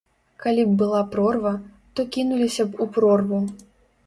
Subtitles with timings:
[0.43, 1.51] Калі б была прорва,
[1.95, 3.45] то кінуліся б у прорву.